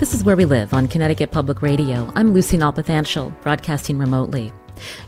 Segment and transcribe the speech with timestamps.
[0.00, 2.10] This is Where We Live on Connecticut Public Radio.
[2.16, 4.50] I'm Lucy Nalpathanchil, broadcasting remotely.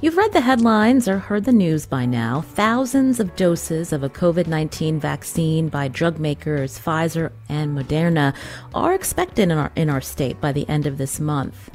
[0.02, 2.42] You've read the headlines or heard the news by now.
[2.42, 8.36] Thousands of doses of a COVID 19 vaccine by drug makers Pfizer and Moderna
[8.74, 11.70] are expected in our, in our state by the end of this month.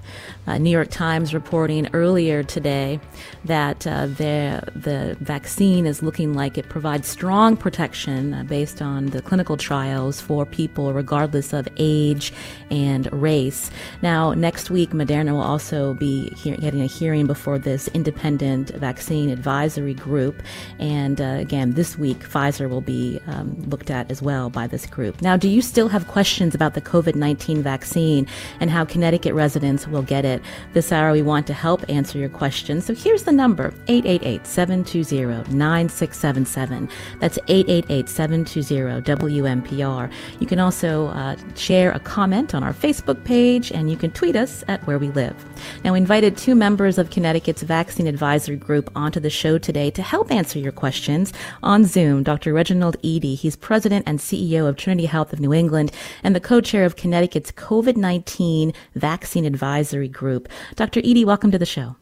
[0.47, 2.99] Uh, New York Times reporting earlier today
[3.45, 9.07] that uh, the, the vaccine is looking like it provides strong protection uh, based on
[9.07, 12.31] the clinical trials for people regardless of age
[12.71, 13.69] and race.
[14.01, 19.93] Now, next week, Moderna will also be getting a hearing before this independent vaccine advisory
[19.93, 20.41] group.
[20.79, 24.85] And uh, again, this week, Pfizer will be um, looked at as well by this
[24.85, 25.21] group.
[25.21, 28.27] Now, do you still have questions about the COVID 19 vaccine
[28.59, 30.36] and how Connecticut residents will get it?
[30.73, 32.85] This hour, we want to help answer your questions.
[32.85, 36.89] So here's the number 888 720 9677.
[37.19, 40.11] That's 888 720 WNPR.
[40.39, 44.35] You can also uh, share a comment on our Facebook page and you can tweet
[44.35, 45.35] us at Where We Live.
[45.83, 50.01] Now, we invited two members of Connecticut's Vaccine Advisory Group onto the show today to
[50.01, 52.23] help answer your questions on Zoom.
[52.23, 52.53] Dr.
[52.53, 55.91] Reginald Eady, he's president and CEO of Trinity Health of New England
[56.23, 60.26] and the co-chair of Connecticut's COVID-19 Vaccine Advisory Group.
[60.75, 61.01] Dr.
[61.03, 61.95] Eady, welcome to the show.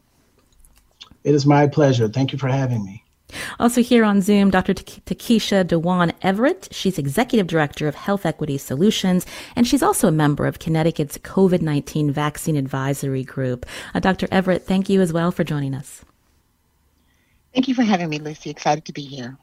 [1.24, 2.08] It is my pleasure.
[2.08, 3.04] Thank you for having me.
[3.60, 4.74] Also here on Zoom, Dr.
[4.74, 6.68] Tekisha Dwan Everett.
[6.72, 12.12] She's Executive Director of Health Equity Solutions, and she's also a member of Connecticut's COVID-19
[12.12, 13.66] Vaccine Advisory Group.
[13.94, 14.28] Uh, Dr.
[14.32, 16.04] Everett, thank you as well for joining us.
[17.54, 18.50] Thank you for having me, Lucy.
[18.50, 19.38] Excited to be here.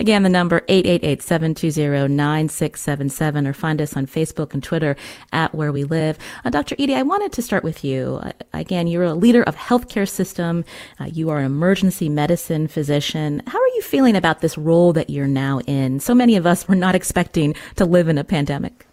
[0.00, 4.96] Again, the number 888-720-9677 or find us on Facebook and Twitter
[5.32, 6.18] at Where We Live.
[6.44, 6.74] Uh, Dr.
[6.78, 8.20] Eady, I wanted to start with you.
[8.22, 10.64] Uh, again, you're a leader of healthcare system.
[11.00, 13.42] Uh, you are an emergency medicine physician.
[13.46, 16.00] How are you feeling about this role that you're now in?
[16.00, 18.86] So many of us were not expecting to live in a pandemic.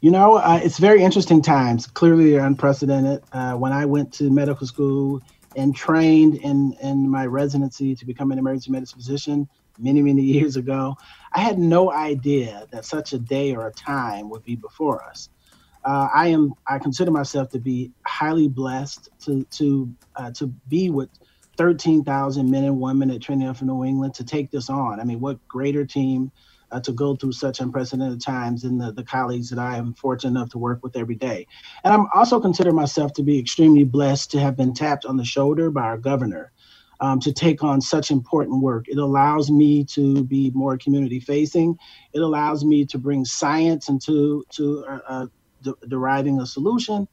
[0.00, 1.86] You know, uh, it's very interesting times.
[1.86, 3.22] Clearly, they're unprecedented.
[3.32, 5.20] Uh, when I went to medical school
[5.56, 9.48] and trained in, in my residency to become an emergency medicine physician,
[9.78, 10.96] many, many years ago,
[11.32, 15.28] I had no idea that such a day or a time would be before us.
[15.84, 16.54] Uh, I am.
[16.66, 21.10] I consider myself to be highly blessed to to uh, to be with
[21.58, 24.98] 13,000 men and women at Trinity of New England to take this on.
[24.98, 26.32] I mean, what greater team
[26.70, 30.30] uh, to go through such unprecedented times than the, the colleagues that I am fortunate
[30.30, 31.46] enough to work with every day.
[31.84, 35.24] And I'm also consider myself to be extremely blessed to have been tapped on the
[35.24, 36.52] shoulder by our governor
[37.00, 38.86] um, to take on such important work.
[38.88, 41.76] It allows me to be more community facing.
[42.12, 45.26] It allows me to bring science into to uh, uh,
[45.62, 47.08] de- deriving a solution.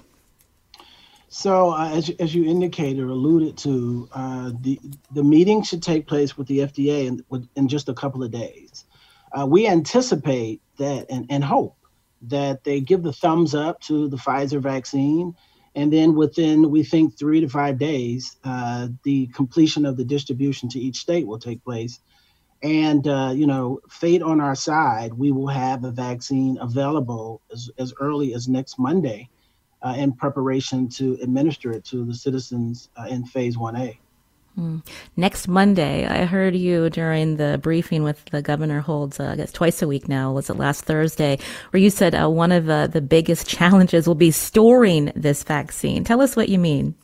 [1.27, 4.79] So, uh, as, as you indicated or alluded to, uh, the,
[5.11, 8.85] the meeting should take place with the FDA in, in just a couple of days.
[9.31, 11.75] Uh, we anticipate that and, and hope
[12.21, 15.35] that they give the thumbs up to the Pfizer vaccine.
[15.75, 20.69] And then within, we think, three to five days, uh, the completion of the distribution
[20.69, 21.99] to each state will take place
[22.63, 27.69] and uh, you know fate on our side we will have a vaccine available as,
[27.77, 29.29] as early as next monday
[29.81, 33.97] uh, in preparation to administer it to the citizens uh, in phase 1a
[34.55, 34.79] hmm.
[35.17, 39.51] Next Monday, I heard you during the briefing with the governor holds, uh, I guess
[39.51, 41.39] twice a week now, was it last Thursday,
[41.71, 46.03] where you said uh, one of uh, the biggest challenges will be storing this vaccine.
[46.03, 46.95] Tell us what you mean.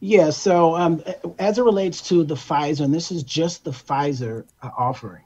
[0.00, 1.02] Yeah, so um,
[1.38, 5.24] as it relates to the Pfizer, and this is just the Pfizer uh, offering,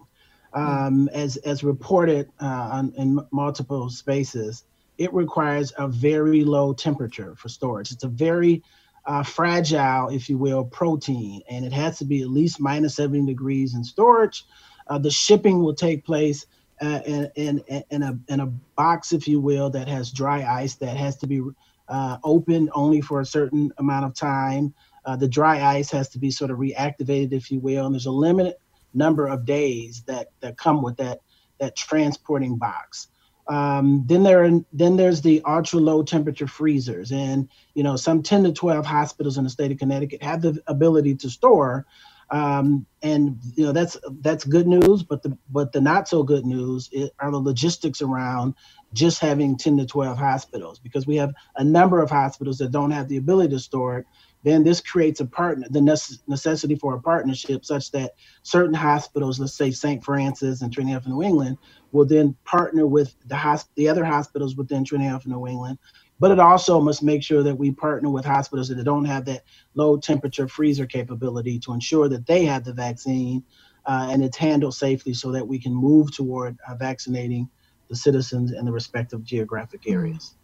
[0.53, 4.65] um, as as reported uh, on, in multiple spaces,
[4.99, 7.93] it requires a very low temperature for storage.
[7.93, 8.63] It's a very
[9.07, 13.27] uh, fragile, if you will, protein, and it has to be at least minus 70
[13.27, 14.45] degrees in storage.
[14.89, 16.47] Uh, the shipping will take place
[16.81, 20.75] uh, in, in, in, a, in a box, if you will, that has dry ice
[20.75, 21.43] that has to be
[21.89, 24.75] uh, open only for a certain amount of time.
[25.05, 28.07] Uh, the dry ice has to be sort of reactivated, if you will, and there's
[28.07, 28.55] a limited
[28.93, 31.21] number of days that, that come with that,
[31.59, 33.09] that transporting box.
[33.49, 38.45] Um, then there, then there's the ultra low temperature freezers, and you know some 10
[38.45, 41.87] to 12 hospitals in the state of Connecticut have the ability to store,
[42.31, 45.05] um, and you know that's that's good news.
[45.05, 46.91] But the but the not so good news
[47.21, 48.55] are the logistics around
[48.97, 52.91] just having 10 to 12 hospitals because we have a number of hospitals that don't
[52.91, 54.07] have the ability to store it
[54.47, 55.81] then this creates a partner, the
[56.29, 58.13] necessity for a partnership such that
[58.45, 60.05] certain hospitals, let's say St.
[60.05, 61.59] Francis and Trinity Health New England,
[61.91, 65.79] will then partner with the, hosp- the other hospitals within Trinity Health New England.
[66.21, 69.43] But it also must make sure that we partner with hospitals that don't have that
[69.75, 73.43] low temperature freezer capability to ensure that they have the vaccine
[73.85, 77.49] uh, and it's handled safely so that we can move toward uh, vaccinating
[77.89, 80.35] the citizens in the respective geographic areas.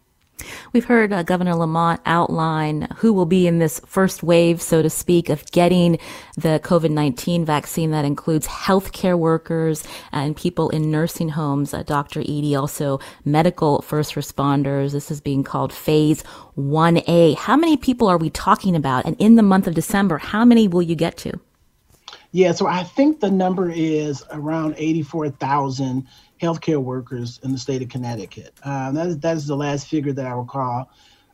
[0.73, 4.89] We've heard uh, Governor Lamont outline who will be in this first wave, so to
[4.89, 5.99] speak, of getting
[6.35, 7.91] the COVID 19 vaccine.
[7.91, 11.73] That includes healthcare workers and people in nursing homes.
[11.73, 12.21] Uh, Dr.
[12.25, 14.91] Eady, also medical first responders.
[14.91, 16.23] This is being called phase
[16.57, 17.37] 1A.
[17.37, 19.05] How many people are we talking about?
[19.05, 21.39] And in the month of December, how many will you get to?
[22.31, 26.07] Yeah, so I think the number is around 84,000
[26.41, 28.53] healthcare workers in the state of Connecticut.
[28.63, 30.89] Uh, that, is, that is the last figure that I recall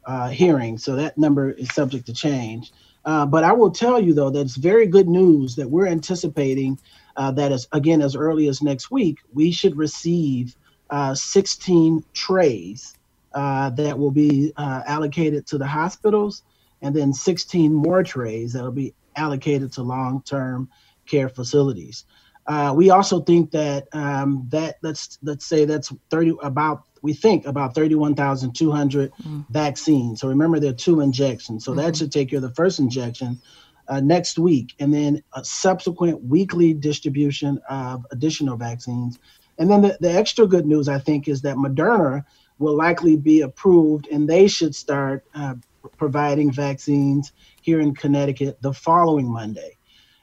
[0.06, 0.78] uh, hearing.
[0.78, 2.72] So that number is subject to change.
[3.06, 6.80] Uh, but I will tell you, though, that it's very good news that we're anticipating
[7.16, 10.56] uh, that, as, again, as early as next week, we should receive
[10.90, 12.98] uh, 16 trays
[13.34, 16.44] uh, that will be allocated to the hospitals,
[16.81, 20.69] and then 16 more trays that will be allocated to long term
[21.06, 22.06] care facilities.
[22.50, 27.46] Uh, we also think that um, that let's let's say that's 30 about we think
[27.46, 29.46] about 31,200 mm.
[29.51, 30.19] vaccines.
[30.19, 31.63] So remember there are two injections.
[31.63, 31.81] So mm-hmm.
[31.81, 33.40] that should take care of the first injection
[33.88, 39.19] uh, next week, and then a subsequent weekly distribution of additional vaccines.
[39.60, 42.25] And then the, the extra good news I think is that Moderna
[42.57, 45.54] will likely be approved, and they should start uh,
[45.98, 47.31] providing vaccines
[47.62, 49.78] here in Connecticut the following Monday.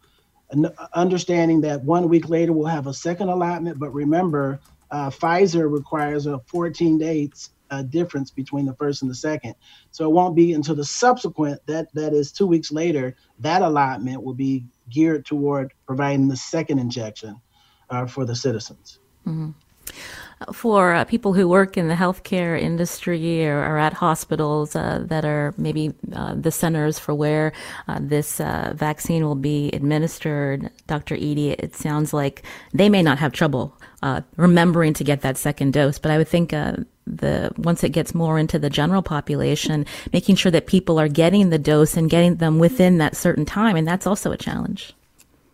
[0.52, 4.60] And understanding that one week later we'll have a second allotment, but remember,
[4.92, 9.56] uh, Pfizer requires a 14 days uh, difference between the first and the second.
[9.92, 14.22] So it won't be until the subsequent, that that is two weeks later, that allotment
[14.22, 17.40] will be geared toward providing the second injection
[17.90, 19.00] uh, for the citizens.
[19.28, 19.52] Mm-hmm.
[20.52, 25.54] For uh, people who work in the healthcare industry or at hospitals uh, that are
[25.58, 27.54] maybe uh, the centers for where
[27.88, 31.16] uh, this uh, vaccine will be administered, Dr.
[31.16, 33.76] Eady, it sounds like they may not have trouble
[34.36, 38.38] remembering to get that second dose, but I would think the once it gets more
[38.38, 42.60] into the general population, making sure that people are getting the dose and getting them
[42.60, 44.94] within that certain time, and that's also a challenge.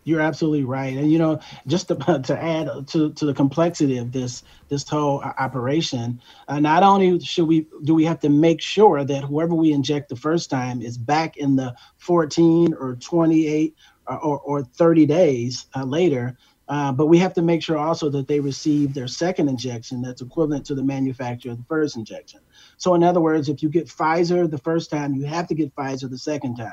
[0.04, 1.94] You're absolutely right, and you know, just to,
[2.24, 7.46] to add to, to the complexity of this this whole operation, uh, not only should
[7.46, 10.98] we do we have to make sure that whoever we inject the first time is
[10.98, 13.76] back in the 14 or 28
[14.08, 16.36] or, or, or 30 days uh, later,
[16.68, 20.22] uh, but we have to make sure also that they receive their second injection that's
[20.22, 22.40] equivalent to the manufacturer of the first injection.
[22.76, 25.74] So, in other words, if you get Pfizer the first time, you have to get
[25.74, 26.72] Pfizer the second time.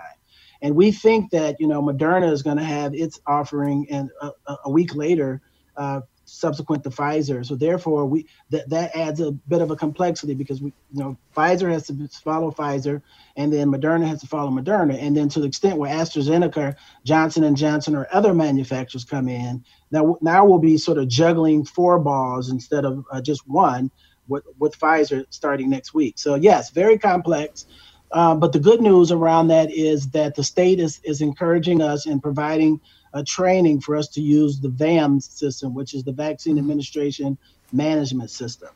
[0.61, 4.31] And we think that you know Moderna is going to have its offering, and a,
[4.65, 5.41] a week later,
[5.77, 7.45] uh, subsequent to Pfizer.
[7.45, 11.17] So therefore, we that that adds a bit of a complexity because we you know
[11.35, 13.01] Pfizer has to follow Pfizer,
[13.37, 16.75] and then Moderna has to follow Moderna, and then to the extent where AstraZeneca,
[17.05, 21.65] Johnson and Johnson, or other manufacturers come in, now now we'll be sort of juggling
[21.65, 23.91] four balls instead of uh, just one
[24.27, 26.19] with with Pfizer starting next week.
[26.19, 27.65] So yes, very complex.
[28.11, 32.05] Uh, but the good news around that is that the state is, is encouraging us
[32.05, 32.79] and providing
[33.13, 36.59] a training for us to use the VAMS system, which is the Vaccine mm-hmm.
[36.61, 37.37] Administration
[37.71, 38.69] Management System.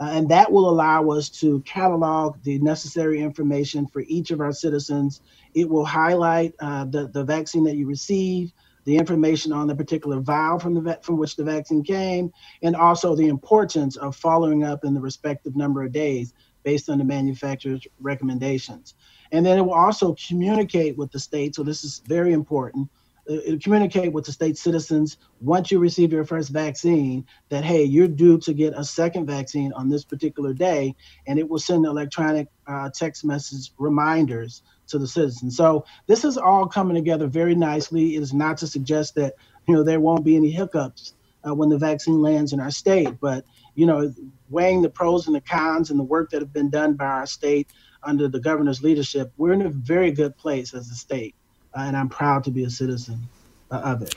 [0.00, 4.52] Uh, and that will allow us to catalog the necessary information for each of our
[4.52, 5.22] citizens.
[5.54, 8.52] It will highlight uh, the, the vaccine that you receive,
[8.84, 13.14] the information on the particular vial from the from which the vaccine came, and also
[13.14, 17.86] the importance of following up in the respective number of days based on the manufacturer's
[18.00, 18.94] recommendations.
[19.32, 21.54] And then it will also communicate with the state.
[21.54, 22.88] So this is very important.
[23.28, 28.08] It'll communicate with the state citizens once you receive your first vaccine that hey, you're
[28.08, 30.94] due to get a second vaccine on this particular day,
[31.26, 35.58] and it will send electronic uh, text message reminders to the citizens.
[35.58, 38.16] So this is all coming together very nicely.
[38.16, 39.34] It is not to suggest that
[39.66, 41.12] you know there won't be any hiccups
[41.46, 43.44] uh, when the vaccine lands in our state, but
[43.78, 44.12] you know,
[44.50, 47.26] weighing the pros and the cons and the work that have been done by our
[47.26, 47.68] state
[48.02, 51.36] under the governor's leadership, we're in a very good place as a state,
[51.76, 53.28] uh, and I'm proud to be a citizen
[53.70, 54.16] uh, of it.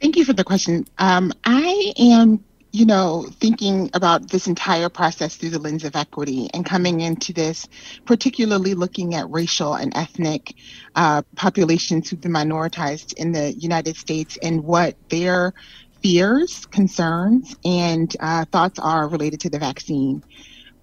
[0.00, 0.84] Thank you for the question.
[0.98, 6.50] Um, I am, you know, thinking about this entire process through the lens of equity
[6.52, 7.66] and coming into this,
[8.04, 10.54] particularly looking at racial and ethnic
[10.94, 15.54] uh, populations who've been minoritized in the United States and what their
[16.02, 20.22] fears, concerns, and uh, thoughts are related to the vaccine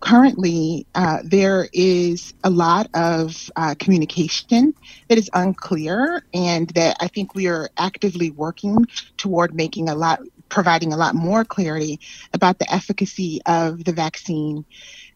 [0.04, 4.74] currently uh, there is a lot of uh, communication
[5.08, 10.20] that is unclear and that I think we are actively working toward making a lot,
[10.50, 12.02] providing a lot more clarity
[12.34, 14.66] about the efficacy of the vaccine.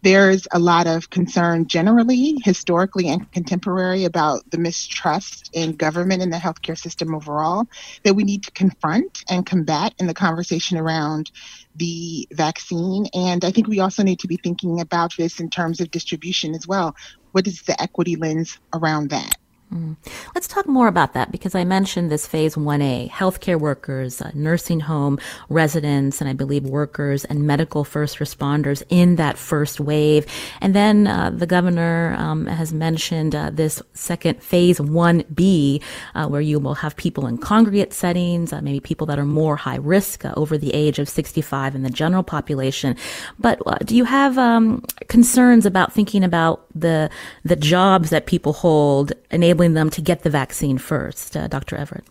[0.03, 6.31] There's a lot of concern generally, historically and contemporary, about the mistrust in government and
[6.31, 7.67] the healthcare system overall
[8.03, 11.31] that we need to confront and combat in the conversation around
[11.77, 13.07] the vaccine.
[13.13, 16.53] And I think we also need to be thinking about this in terms of distribution
[16.53, 16.95] as well.
[17.31, 19.36] What is the equity lens around that?
[19.73, 19.97] Mm.
[20.33, 24.79] Let's talk more about that because I mentioned this phase 1A healthcare workers, uh, nursing
[24.79, 25.19] home
[25.49, 30.25] residents, and I believe workers and medical first responders in that first wave.
[30.61, 35.83] And then uh, the governor um, has mentioned uh, this second phase 1B,
[36.15, 39.57] uh, where you will have people in congregate settings, uh, maybe people that are more
[39.57, 42.95] high risk over the age of 65 in the general population.
[43.37, 47.09] But do you have um, concerns about thinking about the
[47.43, 51.75] the jobs that people hold, enabling enabling them to get the vaccine first, uh, Dr.
[51.77, 52.05] Everett?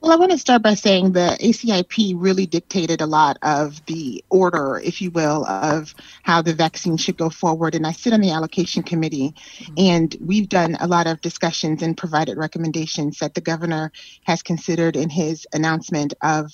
[0.00, 4.22] Well, I want to start by saying the ACIP really dictated a lot of the
[4.28, 7.74] order, if you will, of how the vaccine should go forward.
[7.74, 9.74] And I sit on the allocation committee, mm-hmm.
[9.78, 13.90] and we've done a lot of discussions and provided recommendations that the governor
[14.24, 16.52] has considered in his announcement of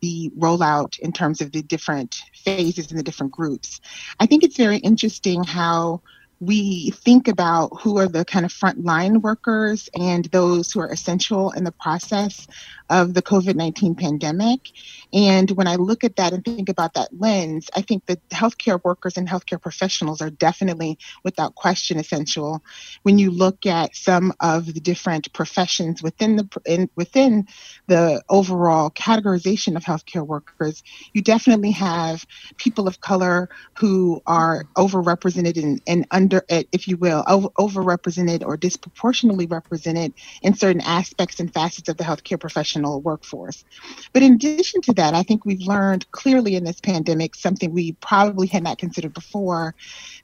[0.00, 3.80] the rollout in terms of the different phases and the different groups.
[4.20, 6.02] I think it's very interesting how
[6.42, 11.52] we think about who are the kind of frontline workers and those who are essential
[11.52, 12.48] in the process
[12.92, 14.70] of the COVID 19 pandemic.
[15.14, 18.80] And when I look at that and think about that lens, I think that healthcare
[18.84, 22.62] workers and healthcare professionals are definitely, without question, essential.
[23.02, 27.48] When you look at some of the different professions within the in, within
[27.86, 30.82] the overall categorization of healthcare workers,
[31.14, 32.26] you definitely have
[32.58, 38.44] people of color who are overrepresented and, and under, eh, if you will, over, overrepresented
[38.44, 43.64] or disproportionately represented in certain aspects and facets of the healthcare professional professional workforce.
[44.12, 47.92] But in addition to that, I think we've learned clearly in this pandemic something we
[47.92, 49.74] probably had not considered before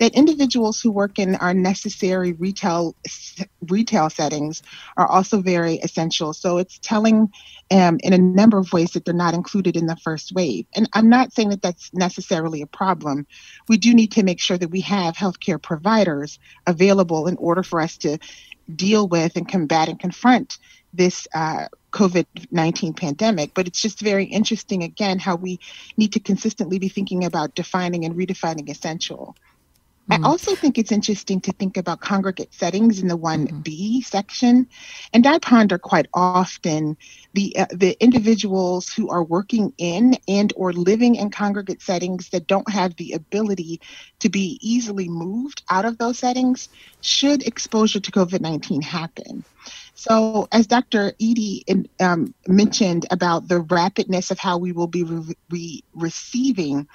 [0.01, 2.95] that individuals who work in our necessary retail
[3.69, 4.63] retail settings
[4.97, 6.33] are also very essential.
[6.33, 7.31] So it's telling
[7.71, 10.67] um, in a number of ways that they're not included in the first wave.
[10.75, 13.27] And I'm not saying that that's necessarily a problem.
[13.69, 17.81] We do need to make sure that we have healthcare providers available in order for
[17.81, 18.19] us to
[18.75, 20.59] deal with and combat and confront
[20.93, 23.55] this uh, COVID 19 pandemic.
[23.55, 25.61] But it's just very interesting, again, how we
[25.97, 29.37] need to consistently be thinking about defining and redefining essential.
[30.11, 30.25] Mm-hmm.
[30.25, 34.01] I also think it's interesting to think about congregate settings in the 1B mm-hmm.
[34.01, 34.67] section.
[35.13, 36.97] And I ponder quite often
[37.35, 42.47] the uh, the individuals who are working in and or living in congregate settings that
[42.47, 43.83] don't have the ability
[44.21, 46.71] to be easily moved out of those settings
[47.03, 49.45] should exposure to COVID-19 happen.
[49.99, 51.13] So, as Dr.
[51.19, 51.65] Eady
[51.99, 56.87] um, mentioned about the rapidness of how we will be re- re- receiving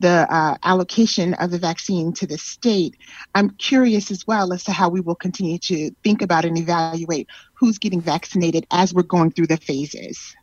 [0.00, 2.96] the uh, allocation of the vaccine to the state,
[3.34, 7.28] I'm curious as well as to how we will continue to think about and evaluate
[7.52, 10.34] who's getting vaccinated as we're going through the phases.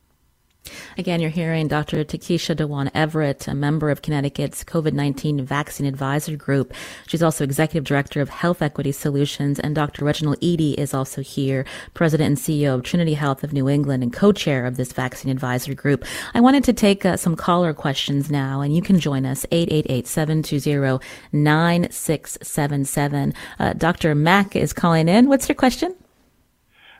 [0.97, 2.03] Again, you're hearing Dr.
[2.03, 6.73] Tekisha Dwan Everett, a member of Connecticut's COVID 19 Vaccine Advisory Group.
[7.07, 10.05] She's also Executive Director of Health Equity Solutions, and Dr.
[10.05, 14.13] Reginald Eady is also here, President and CEO of Trinity Health of New England and
[14.13, 16.05] co chair of this Vaccine Advisory Group.
[16.33, 20.07] I wanted to take uh, some caller questions now, and you can join us 888
[20.07, 23.33] 720 9677.
[23.59, 24.15] Uh, Dr.
[24.15, 25.27] Mack is calling in.
[25.27, 25.95] What's your question?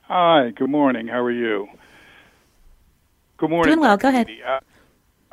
[0.04, 1.08] Hi, good morning.
[1.08, 1.68] How are you?
[3.44, 3.74] Good morning.
[3.74, 3.98] Doing well.
[3.98, 4.30] Go ahead.
[4.48, 4.60] I,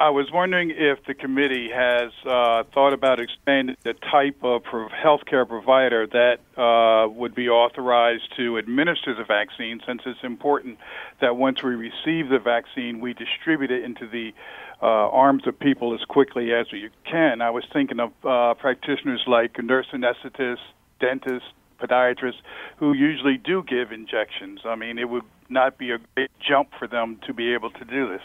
[0.01, 5.47] I was wondering if the committee has uh, thought about expanding the type of healthcare
[5.47, 10.79] provider that uh, would be authorized to administer the vaccine, since it's important
[11.21, 14.35] that once we receive the vaccine, we distribute it into the
[14.83, 17.41] uh, arms of people as quickly as we can.
[17.41, 20.57] I was thinking of uh, practitioners like nurse anesthetists,
[20.99, 22.41] dentists, podiatrists,
[22.79, 24.63] who usually do give injections.
[24.65, 27.85] I mean, it would not be a great jump for them to be able to
[27.85, 28.23] do this.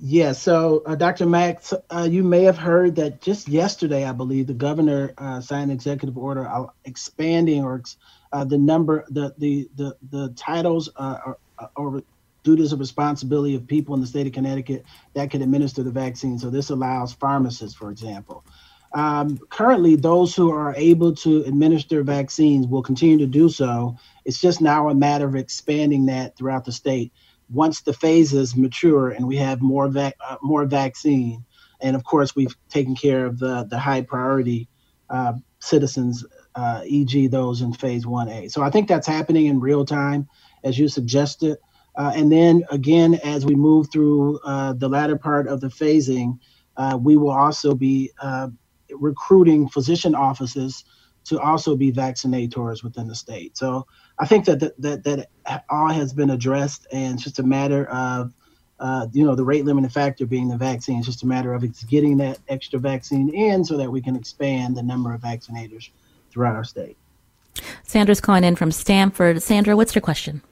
[0.00, 1.26] Yeah, so uh, Dr.
[1.26, 5.70] Max, uh, you may have heard that just yesterday, I believe, the governor uh, signed
[5.70, 7.82] an executive order uh, expanding or
[8.32, 11.38] uh, the number, the the the, the titles uh, or,
[11.76, 12.02] or
[12.42, 16.38] duties of responsibility of people in the state of Connecticut that can administer the vaccine.
[16.38, 18.44] So this allows pharmacists, for example.
[18.94, 23.96] Um, currently, those who are able to administer vaccines will continue to do so.
[24.24, 27.12] It's just now a matter of expanding that throughout the state.
[27.50, 31.44] Once the phases mature and we have more vac- uh, more vaccine,
[31.80, 34.68] and of course we've taken care of the the high priority
[35.10, 36.24] uh, citizens,
[36.54, 38.48] uh, e.g., those in phase one A.
[38.48, 40.28] So I think that's happening in real time,
[40.64, 41.58] as you suggested.
[41.96, 46.38] Uh, and then again, as we move through uh, the latter part of the phasing,
[46.76, 48.10] uh, we will also be
[49.00, 50.84] recruiting physician offices
[51.24, 53.56] to also be vaccinators within the state.
[53.56, 53.86] So
[54.18, 57.86] I think that that that, that all has been addressed, and it's just a matter
[57.86, 58.32] of
[58.80, 60.98] uh, you know the rate limiting factor being the vaccine.
[60.98, 64.16] It's just a matter of it's getting that extra vaccine in so that we can
[64.16, 65.90] expand the number of vaccinators
[66.30, 66.96] throughout our state.
[67.82, 69.42] Sandra's calling in from Stamford.
[69.42, 70.42] Sandra, what's your question?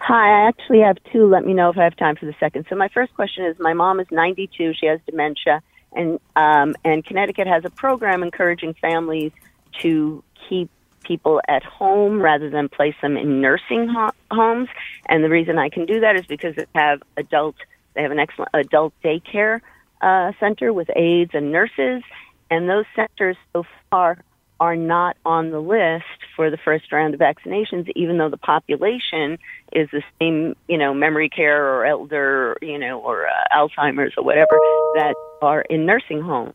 [0.00, 1.26] Hi, I actually have two.
[1.26, 2.66] Let me know if I have time for the second.
[2.68, 4.74] So my first question is: My mom is 92.
[4.80, 5.62] She has dementia
[5.92, 9.32] and um, and Connecticut has a program encouraging families
[9.80, 10.70] to keep
[11.04, 14.68] people at home rather than place them in nursing ho- homes.
[15.06, 17.56] And the reason I can do that is because they have adult
[17.94, 19.60] they have an excellent adult daycare
[20.00, 22.02] uh, center with aides and nurses,
[22.50, 24.18] and those centers so far
[24.58, 29.38] are not on the list for the first round of vaccinations, even though the population
[29.72, 34.24] is the same, you know, memory care or elder, you know, or uh, Alzheimer's or
[34.24, 34.58] whatever
[34.94, 36.54] that are in nursing homes.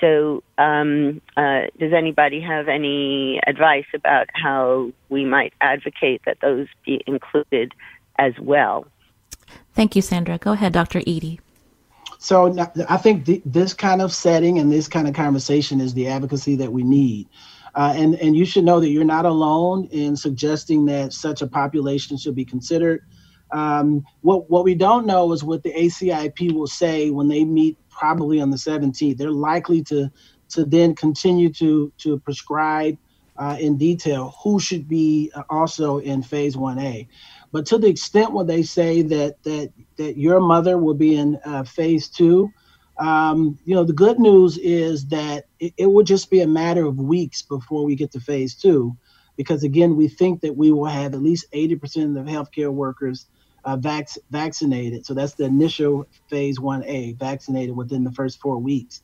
[0.00, 6.66] So, um, uh, does anybody have any advice about how we might advocate that those
[6.84, 7.72] be included
[8.18, 8.86] as well?
[9.74, 10.38] Thank you, Sandra.
[10.38, 11.02] Go ahead, Dr.
[11.06, 11.40] Eady.
[12.18, 12.54] So
[12.88, 16.56] I think th- this kind of setting and this kind of conversation is the advocacy
[16.56, 17.28] that we need.
[17.74, 21.46] Uh, and, and you should know that you're not alone in suggesting that such a
[21.46, 23.04] population should be considered.
[23.52, 27.76] Um, what, what we don't know is what the ACIP will say when they meet
[27.90, 29.16] probably on the 17th.
[29.16, 30.10] They're likely to,
[30.50, 32.96] to then continue to, to prescribe
[33.36, 37.08] uh, in detail who should be also in phase 1A.
[37.52, 41.38] But to the extent where they say that that that your mother will be in
[41.44, 42.50] uh, phase two,
[42.98, 46.86] um, you know, the good news is that it, it will just be a matter
[46.86, 48.96] of weeks before we get to phase two,
[49.36, 53.26] because again, we think that we will have at least 80% of healthcare workers
[53.64, 55.06] uh, vac- vaccinated.
[55.06, 59.02] So that's the initial phase 1A, vaccinated within the first four weeks.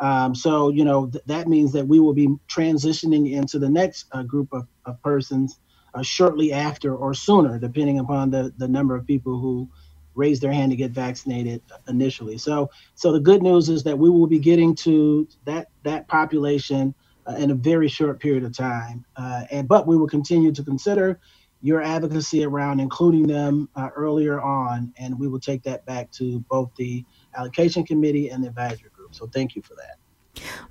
[0.00, 4.06] Um, so, you know, th- that means that we will be transitioning into the next
[4.12, 5.58] uh, group of, of persons
[5.94, 9.68] uh, shortly after or sooner, depending upon the, the number of people who
[10.14, 12.38] raise their hand to get vaccinated initially.
[12.38, 16.94] So, so the good news is that we will be getting to that that population
[17.28, 19.04] uh, in a very short period of time.
[19.16, 21.20] Uh, and but we will continue to consider
[21.62, 26.40] your advocacy around including them uh, earlier on, and we will take that back to
[26.50, 27.04] both the
[27.36, 29.14] allocation committee and the advisory group.
[29.14, 29.96] So, thank you for that.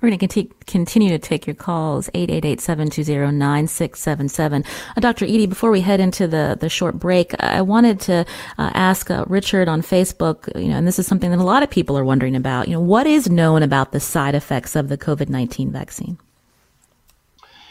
[0.00, 4.66] We're going to continue to take your calls, 888-720-9677.
[4.96, 5.26] Uh, Dr.
[5.26, 8.26] Eady, before we head into the, the short break, I wanted to
[8.58, 11.62] uh, ask uh, Richard on Facebook, you know, and this is something that a lot
[11.62, 14.88] of people are wondering about, you know, what is known about the side effects of
[14.88, 16.18] the COVID-19 vaccine?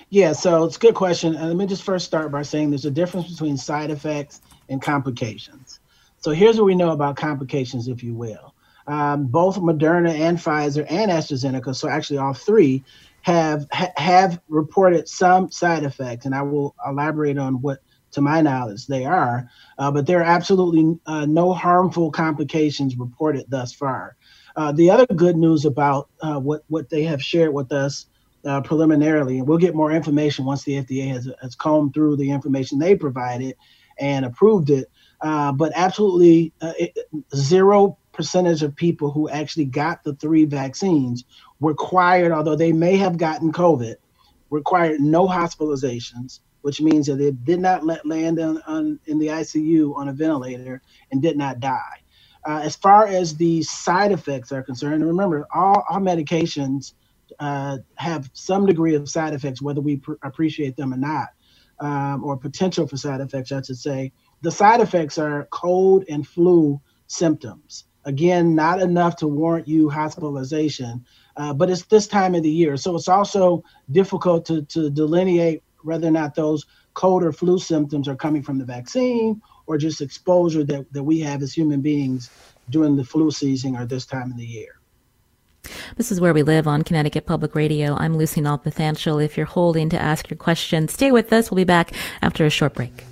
[0.10, 1.36] Yeah, so it's a good question.
[1.36, 4.82] And let me just first start by saying there's a difference between side effects and
[4.82, 5.80] complications.
[6.18, 8.54] So here's what we know about complications, if you will
[8.90, 12.84] um, both Moderna and Pfizer and AstraZeneca, so actually all three,
[13.22, 17.80] have ha- have reported some side effects, and I will elaborate on what,
[18.12, 19.48] to my knowledge, they are.
[19.78, 24.18] Uh, but there are absolutely uh, no harmful complications reported thus far.
[24.56, 28.08] Uh, the other good news about uh, what what they have shared with us
[28.46, 32.32] uh, preliminarily, and we'll get more information once the FDA has has combed through the
[32.32, 33.56] information they provided
[34.00, 34.90] and approved it.
[35.22, 36.98] Uh, but absolutely it,
[37.36, 41.26] zero percentage of people who actually got the three vaccines
[41.60, 43.96] required, although they may have gotten COVID,
[44.50, 49.28] required no hospitalizations, which means that they did not let land on, on in the
[49.28, 52.04] ICU on a ventilator and did not die.
[52.46, 56.94] Uh, as far as the side effects are concerned, remember all, all medications
[57.40, 61.30] uh, have some degree of side effects, whether we pr- appreciate them or not,
[61.80, 64.12] um, or potential for side effects, I should say.
[64.42, 67.86] The side effects are cold and flu symptoms.
[68.06, 72.78] Again, not enough to warrant you hospitalization, uh, but it's this time of the year.
[72.78, 78.08] So it's also difficult to, to delineate whether or not those cold or flu symptoms
[78.08, 82.32] are coming from the vaccine or just exposure that, that we have as human beings
[82.70, 84.79] during the flu season or this time of the year.
[85.98, 87.96] This is where we live on Connecticut Public Radio.
[87.96, 89.24] I'm Lucy Nalpathanchil.
[89.24, 91.52] If you're holding to ask your question, stay with us.
[91.52, 93.04] We'll be back after a short break.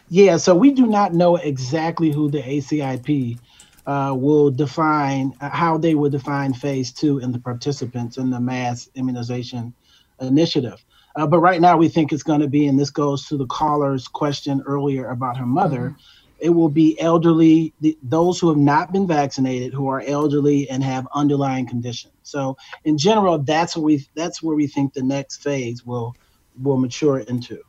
[0.09, 3.39] Yeah, so we do not know exactly who the ACIP
[3.85, 8.39] uh, will define, uh, how they will define phase two in the participants in the
[8.39, 9.73] mass immunization
[10.19, 10.83] initiative.
[11.15, 13.47] Uh, but right now, we think it's going to be, and this goes to the
[13.47, 16.01] caller's question earlier about her mother, mm-hmm.
[16.41, 20.83] It will be elderly, the, those who have not been vaccinated, who are elderly and
[20.83, 22.13] have underlying conditions.
[22.23, 26.15] So in general, that's what we that's where we think the next phase will
[26.61, 27.61] will mature into.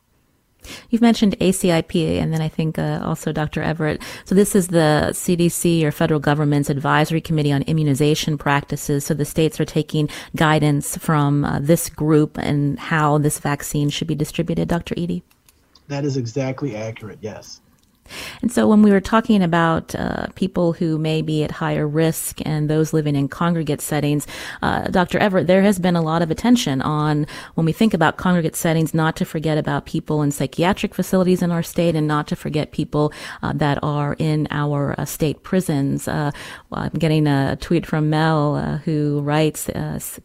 [0.91, 3.63] You've mentioned ACIP and then I think uh, also Dr.
[3.63, 4.01] Everett.
[4.25, 9.05] So this is the CDC or federal government's advisory committee on immunization practices.
[9.05, 14.07] So the states are taking guidance from uh, this group and how this vaccine should
[14.07, 14.69] be distributed.
[14.69, 14.95] Dr.
[14.97, 15.25] Eady?
[15.89, 17.61] That is exactly accurate, yes.
[18.43, 22.41] And so, when we were talking about uh, people who may be at higher risk
[22.45, 24.27] and those living in congregate settings,
[24.63, 25.19] uh, Dr.
[25.19, 28.95] Everett, there has been a lot of attention on when we think about congregate settings,
[28.95, 32.73] not to forget about people in psychiatric facilities in our state and not to forget
[32.73, 33.13] people
[33.43, 36.09] uh, that are in our uh, state prisons.
[36.09, 36.31] Uh,
[36.73, 39.71] I'm getting a tweet from Mel uh, who writes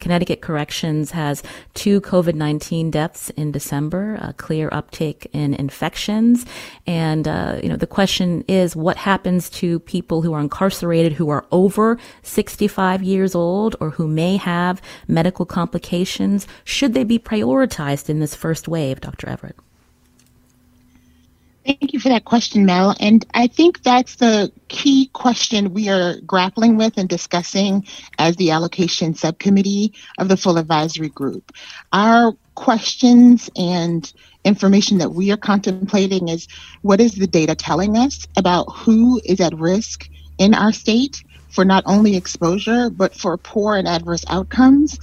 [0.00, 1.42] Connecticut Corrections has
[1.74, 6.44] two COVID 19 deaths in December, a clear uptick in infections,
[6.86, 7.28] and,
[7.68, 11.98] you know, the question is what happens to people who are incarcerated who are over
[12.22, 16.46] 65 years old or who may have medical complications?
[16.64, 19.28] Should they be prioritized in this first wave, Dr.
[19.28, 19.56] Everett?
[21.68, 22.96] Thank you for that question, Mel.
[22.98, 27.86] And I think that's the key question we are grappling with and discussing
[28.18, 31.52] as the allocation subcommittee of the full advisory group.
[31.92, 34.10] Our questions and
[34.46, 36.48] information that we are contemplating is
[36.80, 41.66] what is the data telling us about who is at risk in our state for
[41.66, 44.98] not only exposure, but for poor and adverse outcomes?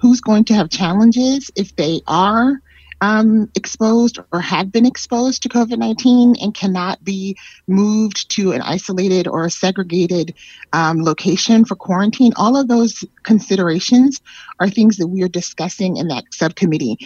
[0.00, 2.60] Who's going to have challenges if they are
[3.00, 8.62] um, exposed or have been exposed to COVID 19 and cannot be moved to an
[8.62, 10.34] isolated or segregated
[10.72, 12.32] um, location for quarantine.
[12.36, 14.20] All of those considerations
[14.58, 16.98] are things that we are discussing in that subcommittee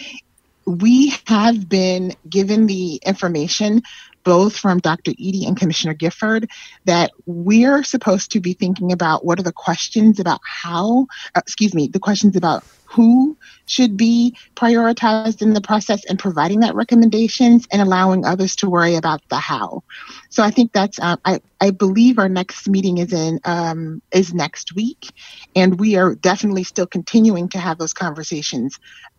[0.65, 3.83] we have been given the information
[4.25, 5.13] both from Dr.
[5.17, 6.49] Eady and Commissioner Gifford
[6.85, 11.75] that we're supposed to be thinking about what are the questions about how, uh, excuse
[11.75, 17.67] me, the questions about who should be prioritized in the process and providing that recommendations
[17.73, 19.83] and allowing others to worry about the how.
[20.29, 24.35] So I think that's uh, I I believe our next meeting is in um, is
[24.35, 25.11] next week,
[25.57, 28.79] and we are definitely still continuing to have those conversations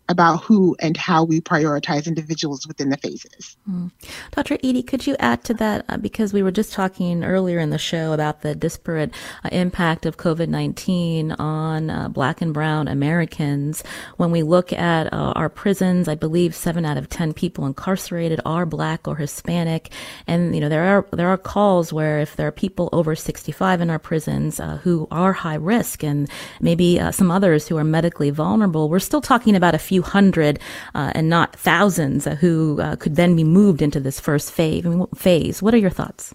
[0.09, 3.55] about who and how we prioritize individuals within the phases.
[3.69, 3.91] Mm.
[4.31, 4.57] Dr.
[4.61, 5.85] Eady, could you add to that?
[5.87, 9.13] Uh, because we were just talking earlier in the show about the disparate
[9.45, 13.83] uh, impact of COVID 19 on uh, Black and Brown Americans.
[14.17, 18.41] When we look at uh, our prisons, I believe seven out of 10 people incarcerated
[18.45, 19.91] are Black or Hispanic.
[20.27, 23.79] And, you know, there are, there are calls where if there are people over 65
[23.79, 27.83] in our prisons uh, who are high risk and maybe uh, some others who are
[27.83, 30.59] medically vulnerable, we're still talking about a few few hundred
[30.95, 34.83] uh, and not thousands uh, who uh, could then be moved into this first phase.
[35.15, 35.61] Phase.
[35.61, 36.33] What are your thoughts?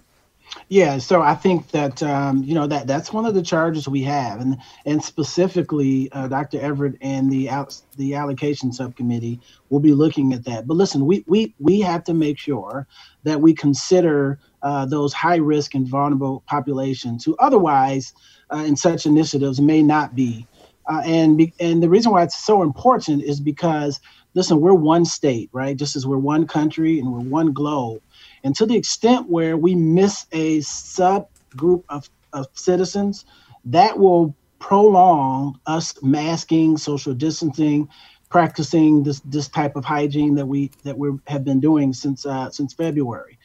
[0.68, 4.02] Yeah, so I think that um, you know that that's one of the charges we
[4.02, 6.60] have, and and specifically, uh, Dr.
[6.60, 9.40] Everett and the out, the allocation subcommittee
[9.70, 10.66] will be looking at that.
[10.66, 12.86] But listen, we we we have to make sure
[13.24, 18.14] that we consider uh, those high risk and vulnerable populations who otherwise,
[18.52, 20.46] uh, in such initiatives, may not be
[20.88, 24.00] uh, and and the reason why it's so important is because
[24.34, 25.76] listen, we're one state, right?
[25.76, 28.00] Just as we're one country and we're one globe.
[28.44, 33.24] And to the extent where we miss a subgroup of, of citizens,
[33.64, 37.88] that will prolong us masking, social distancing,
[38.30, 42.50] practicing this this type of hygiene that we that we have been doing since uh,
[42.50, 43.38] since February.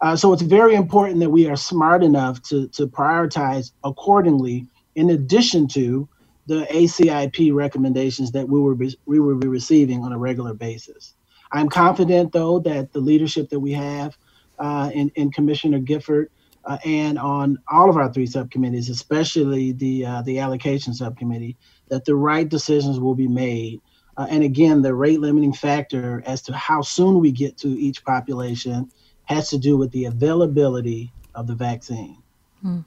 [0.00, 4.66] Uh, so it's very important that we are smart enough to to prioritize accordingly.
[4.96, 6.08] In addition to
[6.50, 11.14] the ACIP recommendations that we be, we will be receiving on a regular basis.
[11.52, 14.18] I'm confident, though, that the leadership that we have
[14.58, 16.28] uh, in, in Commissioner Gifford
[16.64, 21.56] uh, and on all of our three subcommittees, especially the uh, the allocation subcommittee,
[21.88, 23.80] that the right decisions will be made.
[24.16, 28.04] Uh, and again, the rate limiting factor as to how soon we get to each
[28.04, 28.90] population
[29.26, 32.19] has to do with the availability of the vaccine.
[32.62, 32.80] Hmm.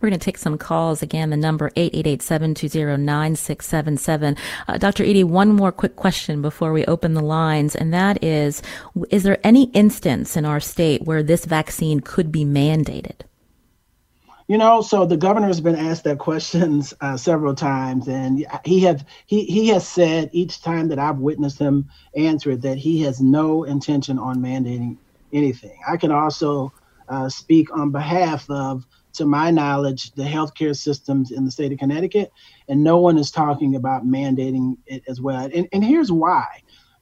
[0.00, 1.30] We're going to take some calls again.
[1.30, 4.38] The number 888-720-9677.
[4.68, 5.02] Uh, Dr.
[5.02, 8.60] Eady, one more quick question before we open the lines, and that is,
[9.10, 13.22] is there any instance in our state where this vaccine could be mandated?
[14.46, 18.80] You know, so the governor has been asked that questions uh, several times, and he
[18.80, 23.00] have he he has said each time that I've witnessed him answer it that he
[23.02, 24.98] has no intention on mandating
[25.32, 25.78] anything.
[25.88, 26.74] I can also
[27.08, 31.78] uh, speak on behalf of to my knowledge, the healthcare systems in the state of
[31.78, 32.32] Connecticut,
[32.68, 35.50] and no one is talking about mandating it as well.
[35.54, 36.46] And, and here's why.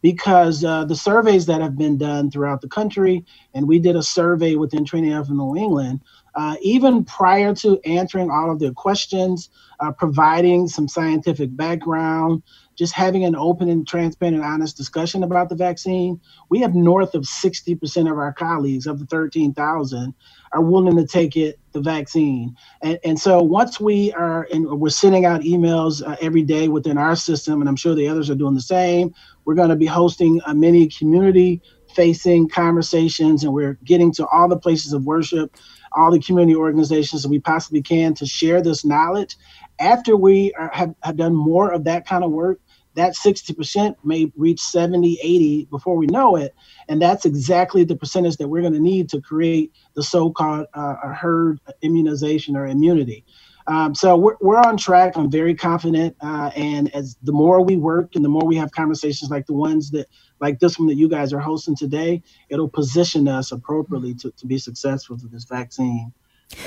[0.03, 4.03] because uh, the surveys that have been done throughout the country, and we did a
[4.03, 6.01] survey within Trinity of New England,
[6.35, 12.43] uh, even prior to answering all of their questions, uh, providing some scientific background,
[12.77, 17.15] just having an open and transparent and honest discussion about the vaccine, we have north
[17.15, 20.15] of 60% of our colleagues of the 13,000
[20.53, 22.57] are willing to take it, the vaccine.
[22.83, 26.99] And, and so once we are, and we're sending out emails uh, every day within
[26.99, 29.87] our system, and I'm sure the others are doing the same, we're going to be
[29.87, 31.61] hosting uh, many community
[31.95, 35.55] facing conversations and we're getting to all the places of worship
[35.97, 39.37] all the community organizations that we possibly can to share this knowledge.
[39.81, 42.61] After we are, have, have done more of that kind of work
[42.95, 46.55] that 60% may reach 70 80 before we know it.
[46.89, 50.97] And that's exactly the percentage that we're going to need to create the so-called uh,
[51.15, 53.25] herd immunization or immunity
[53.67, 57.77] um, so we're, we're on track i'm very confident uh, and as the more we
[57.77, 60.07] work and the more we have conversations like the ones that
[60.41, 64.47] like this one that you guys are hosting today it'll position us appropriately to, to
[64.47, 66.13] be successful with this vaccine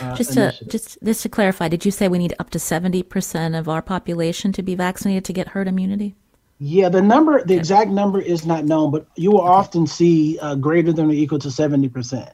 [0.01, 3.03] uh, just to just just to clarify, did you say we need up to seventy
[3.03, 6.15] percent of our population to be vaccinated to get herd immunity?
[6.57, 7.57] Yeah, the number, the okay.
[7.57, 9.49] exact number is not known, but you will okay.
[9.49, 12.29] often see uh, greater than or equal to seventy percent.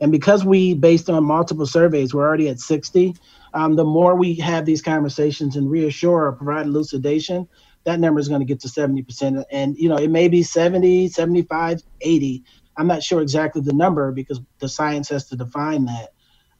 [0.00, 3.14] And because we, based on multiple surveys, we're already at sixty.
[3.54, 7.48] Um, the more we have these conversations and reassure or provide elucidation,
[7.84, 9.44] that number is going to get to 70%.
[9.50, 12.44] And, you know, it may be 70, 75, 80.
[12.76, 16.08] I'm not sure exactly the number because the science has to define that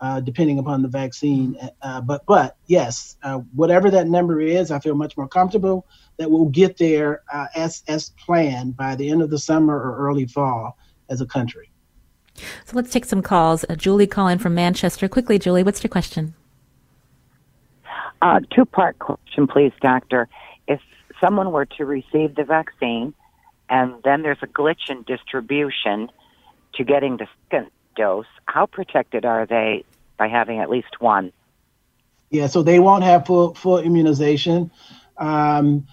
[0.00, 1.56] uh, depending upon the vaccine.
[1.82, 5.86] Uh, but but yes, uh, whatever that number is, I feel much more comfortable
[6.18, 9.96] that we'll get there uh, as as planned by the end of the summer or
[10.08, 11.70] early fall as a country.
[12.64, 13.64] So let's take some calls.
[13.68, 15.08] Uh, Julie calling from Manchester.
[15.08, 16.34] Quickly, Julie, what's your question?
[18.22, 20.28] Uh, two part question, please, doctor.
[20.66, 20.80] If
[21.20, 23.14] someone were to receive the vaccine
[23.68, 26.10] and then there's a glitch in distribution
[26.74, 29.84] to getting the second dose, how protected are they
[30.18, 31.32] by having at least one?
[32.30, 34.70] Yeah, so they won't have full full immunization.
[35.16, 35.86] Um,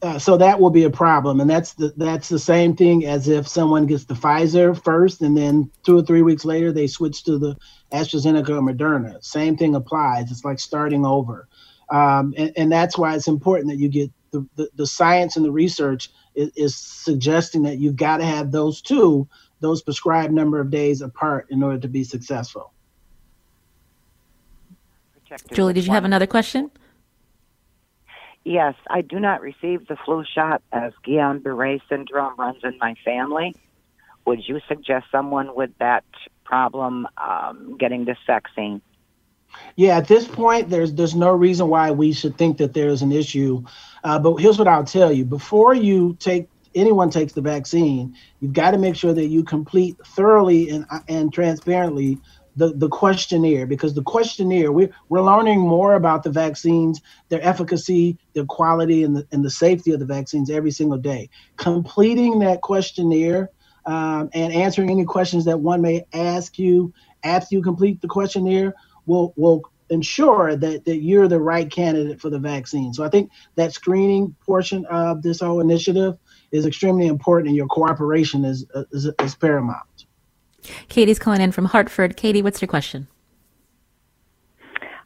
[0.00, 3.28] uh, so that will be a problem, and that's the that's the same thing as
[3.28, 7.24] if someone gets the Pfizer first, and then two or three weeks later they switch
[7.24, 7.54] to the
[7.92, 9.22] AstraZeneca or Moderna.
[9.22, 10.30] Same thing applies.
[10.30, 11.48] It's like starting over,
[11.90, 15.44] um, and, and, that's why it's important that you get the, the, the science and
[15.44, 19.28] the research is, is suggesting that you've got to have those two
[19.60, 22.72] those prescribed number of days apart in order to be successful.
[25.52, 26.70] Julie, did you have another question?
[28.48, 33.54] Yes, I do not receive the flu shot as Guillain-Barré syndrome runs in my family.
[34.24, 36.04] Would you suggest someone with that
[36.46, 38.80] problem um, getting this vaccine?
[39.76, 43.12] Yeah, at this point, there's there's no reason why we should think that there's an
[43.12, 43.64] issue.
[44.02, 48.54] Uh, but here's what I'll tell you: before you take anyone takes the vaccine, you've
[48.54, 52.16] got to make sure that you complete thoroughly and and transparently
[52.58, 58.18] the, the questionnaire because the questionnaire we're, we're learning more about the vaccines their efficacy
[58.34, 62.60] their quality and the, and the safety of the vaccines every single day completing that
[62.60, 63.50] questionnaire
[63.86, 66.92] um, and answering any questions that one may ask you
[67.24, 68.74] after you complete the questionnaire
[69.06, 73.30] will will ensure that, that you're the right candidate for the vaccine so i think
[73.54, 76.18] that screening portion of this whole initiative
[76.50, 79.87] is extremely important, and your cooperation is, is, is paramount.
[80.88, 82.16] Katie's calling in from Hartford.
[82.16, 83.08] Katie, what's your question?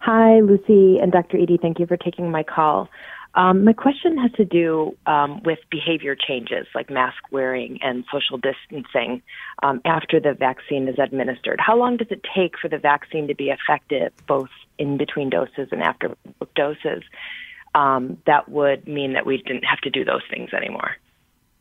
[0.01, 1.37] Hi, Lucy and Dr.
[1.37, 1.59] Eady.
[1.61, 2.89] Thank you for taking my call.
[3.35, 8.37] Um, my question has to do um, with behavior changes like mask wearing and social
[8.37, 9.23] distancing
[9.63, 11.59] um, after the vaccine is administered.
[11.61, 15.69] How long does it take for the vaccine to be effective, both in between doses
[15.71, 16.15] and after
[16.55, 17.03] doses?
[17.75, 20.97] Um, that would mean that we didn't have to do those things anymore.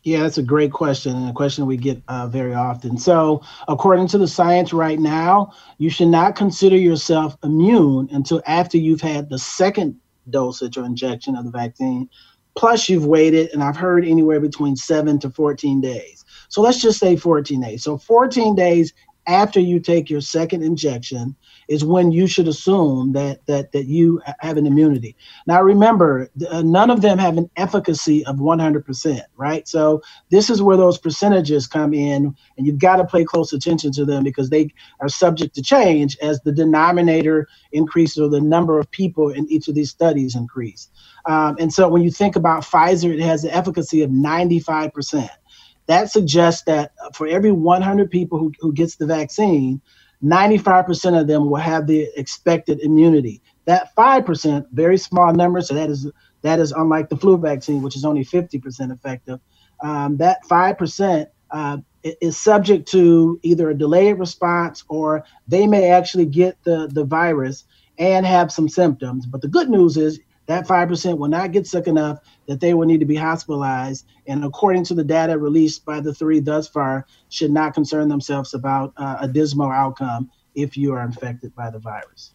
[0.04, 2.98] Yeah, that's a great question and a question we get uh, very often.
[2.98, 8.80] So, according to the science right now, you should not consider yourself immune until after
[8.80, 9.96] you've had the second
[10.32, 12.10] dosage or injection of the vaccine.
[12.56, 16.26] Plus, you've waited, and I've heard anywhere between seven to 14 days.
[16.50, 17.84] So, let's just say 14 days.
[17.84, 18.94] So, 14 days
[19.28, 21.36] after you take your second injection
[21.72, 25.18] is when you should assume that that that you have an immunity.
[25.48, 29.68] Now remember, uh, none of them have an efficacy of 100%, right?
[29.68, 33.94] So this is where those percentages come in and you've got to pay close attention
[33.94, 38.80] to them because they are subject to change as the denominator increases or the number
[38.80, 40.90] of people in each of these studies increase.
[41.28, 45.30] Um, and so when you think about Pfizer, it has an efficacy of 95%
[45.88, 49.82] that suggests that for every 100 people who, who gets the vaccine,
[50.24, 53.42] 95% of them will have the expected immunity.
[53.66, 56.10] That 5%, very small number, so that is
[56.44, 59.40] that is unlike the flu vaccine, which is only 50% effective.
[59.82, 66.26] um, that 5% uh, is subject to either a delayed response or they may actually
[66.26, 67.66] get the, the virus
[67.98, 69.26] and have some symptoms.
[69.26, 70.20] But the good news is
[70.52, 74.06] that 5% will not get sick enough that they will need to be hospitalized.
[74.28, 78.54] And according to the data released by the three thus far, should not concern themselves
[78.54, 82.34] about uh, a dismal outcome if you are infected by the virus.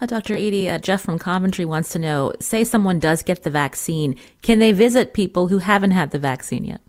[0.00, 0.34] Uh, Dr.
[0.34, 4.58] Eady, uh, Jeff from Coventry wants to know say someone does get the vaccine, can
[4.58, 6.80] they visit people who haven't had the vaccine yet?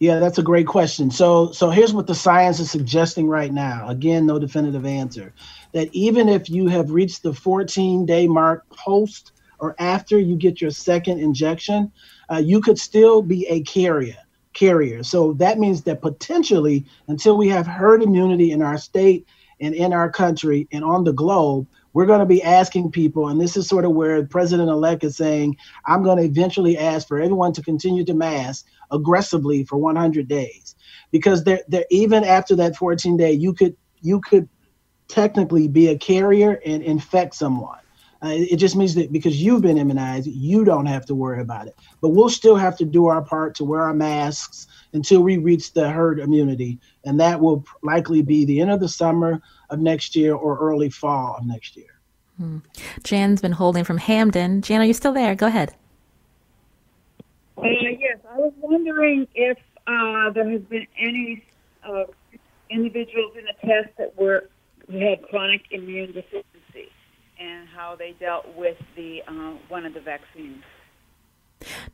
[0.00, 1.10] Yeah, that's a great question.
[1.10, 3.86] So, so here's what the science is suggesting right now.
[3.90, 5.34] Again, no definitive answer.
[5.72, 10.62] That even if you have reached the 14 day mark post or after you get
[10.62, 11.92] your second injection,
[12.32, 14.16] uh, you could still be a carrier.
[14.54, 15.02] Carrier.
[15.02, 19.26] So that means that potentially, until we have herd immunity in our state
[19.60, 23.40] and in our country and on the globe, we're going to be asking people, and
[23.40, 27.20] this is sort of where President elect is saying, I'm going to eventually ask for
[27.20, 30.76] everyone to continue to mask aggressively for 100 days.
[31.10, 34.48] Because there, there, even after that 14 day, you could, you could
[35.08, 37.78] technically be a carrier and infect someone.
[38.22, 41.66] Uh, it just means that because you've been immunized, you don't have to worry about
[41.66, 41.74] it.
[42.02, 45.72] But we'll still have to do our part to wear our masks until we reach
[45.72, 46.78] the herd immunity.
[47.04, 50.90] And that will likely be the end of the summer of next year or early
[50.90, 52.00] fall of next year.
[52.36, 52.58] Hmm.
[53.02, 54.62] Jan's been holding from Hamden.
[54.62, 55.34] Jan, are you still there?
[55.34, 55.74] Go ahead.
[57.58, 61.44] Uh, yes, I was wondering if uh, there has been any
[61.84, 62.04] uh,
[62.70, 64.48] individuals in the test that were
[64.90, 66.90] who had chronic immune deficiency
[67.38, 70.62] and how they dealt with the uh, one of the vaccines.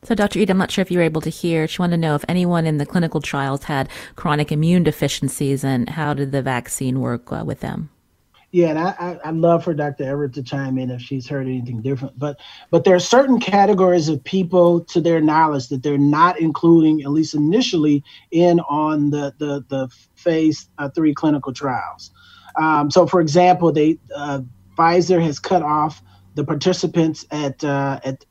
[0.03, 0.39] So, Dr.
[0.39, 1.67] Eady, I'm not sure if you were able to hear.
[1.67, 5.89] She wanted to know if anyone in the clinical trials had chronic immune deficiencies and
[5.91, 7.91] how did the vaccine work uh, with them?
[8.53, 10.05] Yeah, and I, I, love for Dr.
[10.05, 12.19] Everett to chime in if she's heard anything different.
[12.19, 12.41] But
[12.71, 17.11] but there are certain categories of people, to their knowledge, that they're not including, at
[17.11, 22.13] least initially, in on the the, the phase uh, three clinical trials.
[22.59, 24.41] Um, so, for example, they uh,
[24.79, 26.01] Pfizer has cut off
[26.35, 28.25] the participants at uh, at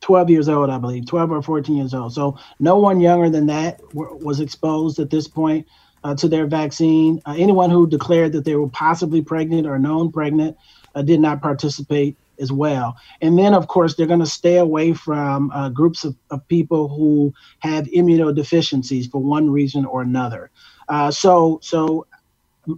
[0.00, 2.12] 12 years old, I believe, 12 or 14 years old.
[2.12, 5.66] So no one younger than that was exposed at this point
[6.04, 7.20] uh, to their vaccine.
[7.26, 10.56] Uh, anyone who declared that they were possibly pregnant or known pregnant
[10.94, 12.96] uh, did not participate as well.
[13.20, 16.88] And then, of course, they're going to stay away from uh, groups of, of people
[16.88, 20.50] who have immunodeficiencies for one reason or another.
[20.88, 22.06] Uh, so, so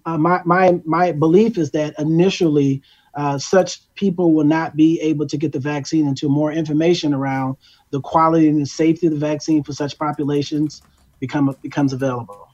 [0.04, 2.82] uh, my, my, my belief is that initially
[3.14, 7.56] uh, such people will not be able to get the vaccine until more information around
[7.90, 10.82] the quality and the safety of the vaccine for such populations
[11.20, 12.48] become becomes available.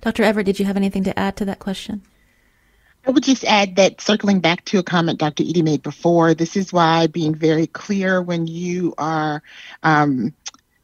[0.00, 0.22] Dr.
[0.24, 2.02] Everett, did you have anything to add to that question?
[3.06, 5.42] I would just add that circling back to a comment Dr.
[5.42, 9.42] Eady made before, this is why being very clear when you are
[9.82, 10.34] um,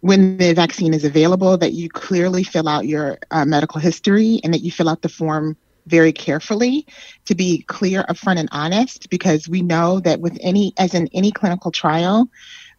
[0.01, 4.53] when the vaccine is available that you clearly fill out your uh, medical history and
[4.53, 5.57] that you fill out the form
[5.87, 6.87] very carefully
[7.27, 11.31] to be clear, upfront, and honest because we know that with any, as in any
[11.31, 12.29] clinical trial,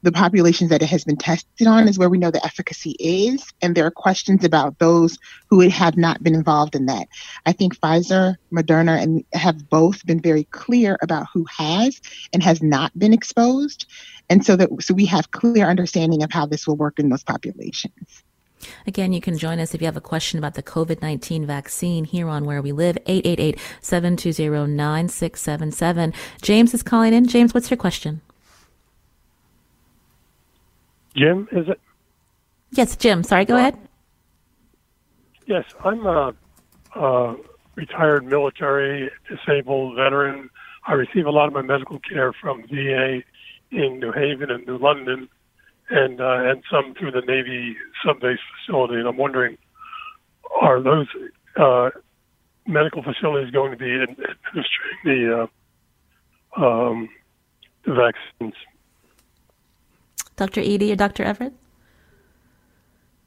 [0.06, 3.52] the populations that it has been tested on is where we know the efficacy is.
[3.64, 5.18] And there are questions about those
[5.50, 7.08] who have not been involved in that.
[7.48, 12.00] I think Pfizer, Moderna, and have both been very clear about who has
[12.34, 13.88] and has not been exposed.
[14.30, 17.24] And so that so we have clear understanding of how this will work in those
[17.24, 18.24] populations.
[18.88, 22.06] Again, you can join us if you have a question about the COVID 19 vaccine
[22.06, 26.14] here on Where We Live, 888 720 9677.
[26.42, 27.28] James is calling in.
[27.28, 28.22] James, what's your question?
[31.16, 31.80] Jim, is it?
[32.72, 33.24] Yes, Jim.
[33.24, 33.78] Sorry, go uh, ahead.
[35.46, 36.34] Yes, I'm a,
[36.96, 37.36] a
[37.76, 40.50] retired military disabled veteran.
[40.88, 43.22] I receive a lot of my medical care from VA
[43.72, 45.30] in New Haven and New London
[45.90, 48.96] and uh, and some through the Navy sub-base facility.
[48.96, 49.58] And I'm wondering,
[50.62, 51.08] are those
[51.58, 51.90] uh,
[52.68, 55.48] medical facilities going to be administering the
[56.58, 57.10] uh, um,
[57.86, 58.56] the vaccines?
[60.36, 60.62] Dr.
[60.62, 61.24] Eady or Dr.
[61.24, 61.54] Everett?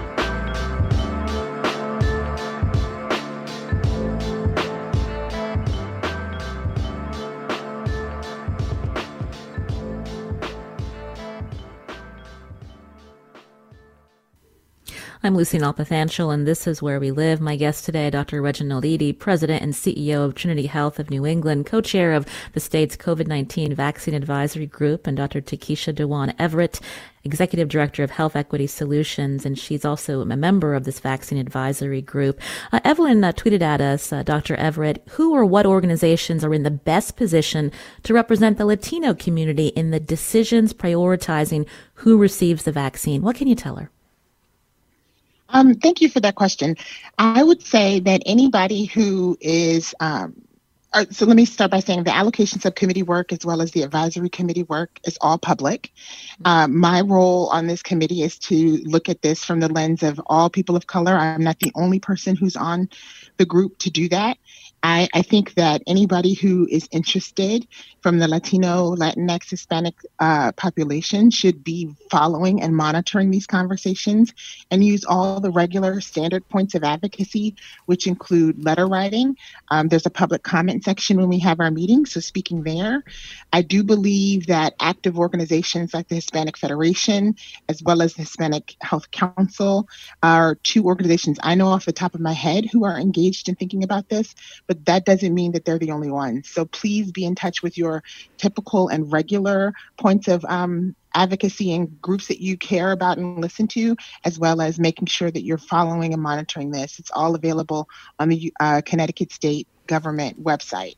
[15.21, 17.41] I'm Lucy Nalpathanchil, and this is Where We Live.
[17.41, 18.41] My guest today, Dr.
[18.41, 22.95] Reginald Eady, President and CEO of Trinity Health of New England, co-chair of the state's
[22.95, 25.41] COVID-19 Vaccine Advisory Group, and Dr.
[25.41, 26.79] Tekisha Dwan Everett,
[27.25, 32.01] Executive Director of Health Equity Solutions, and she's also a member of this vaccine advisory
[32.01, 32.39] group.
[32.71, 34.55] Uh, Evelyn uh, tweeted at us, uh, Dr.
[34.55, 39.67] Everett, who or what organizations are in the best position to represent the Latino community
[39.67, 43.21] in the decisions prioritizing who receives the vaccine?
[43.21, 43.91] What can you tell her?
[45.49, 46.77] Um, thank you for that question.
[47.17, 50.35] I would say that anybody who is um,
[50.91, 53.83] uh, so let me start by saying the allocation subcommittee work as well as the
[53.83, 55.91] advisory committee work is all public.
[56.45, 60.19] Um, my role on this committee is to look at this from the lens of
[60.25, 61.15] all people of color.
[61.15, 62.89] I'm not the only person who's on
[63.37, 64.37] the group to do that.
[64.81, 67.67] I, I, think that anybody who is interested
[68.01, 74.33] from the Latino, Latinx, Hispanic uh, population should be following and monitoring these conversations
[74.71, 79.35] and use all the regular standard points of advocacy, which include letter writing.
[79.69, 83.03] Um, there's a public comment section when we have our meetings, so speaking there.
[83.53, 87.35] I do believe that active organizations like the Hispanic Federation,
[87.67, 89.87] as well as the Hispanic Health Council,
[90.23, 93.55] are two organizations I know off the top of my head who are engaged in
[93.55, 94.35] thinking about this
[94.67, 96.49] but that doesn't mean that they're the only ones.
[96.49, 97.88] So please be in touch with your
[98.37, 103.67] typical and regular points of um, advocacy and groups that you care about and listen
[103.67, 106.99] to, as well as making sure that you're following and monitoring this.
[106.99, 107.87] It's all available
[108.19, 110.95] on the uh, Connecticut State government website.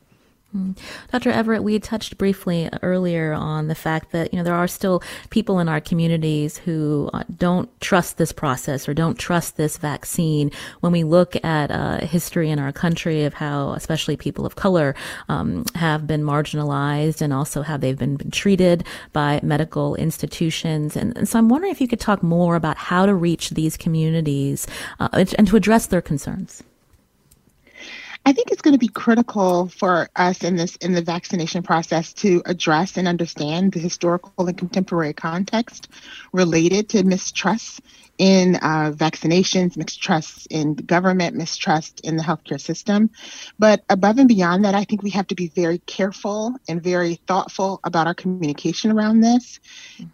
[0.52, 0.72] Hmm.
[1.10, 1.30] Dr.
[1.30, 5.58] Everett, we touched briefly earlier on the fact that you know there are still people
[5.60, 10.50] in our communities who uh, don't trust this process or don't trust this vaccine.
[10.80, 14.94] When we look at uh, history in our country of how, especially people of color,
[15.30, 21.28] um, have been marginalized and also how they've been, treated by medical institutions, and, and,
[21.28, 24.66] so I'm wondering if you could talk more about how to reach these communities
[25.00, 26.62] uh, and to address their concerns.
[28.24, 32.12] I think it's going to be critical for us in this in the vaccination process
[32.14, 35.88] to address and understand the historical and contemporary context
[36.32, 37.80] related to mistrust
[38.18, 43.10] in uh, vaccinations, mistrust in government, mistrust in the healthcare system.
[43.58, 47.16] But above and beyond that, I think we have to be very careful and very
[47.26, 49.58] thoughtful about our communication around this.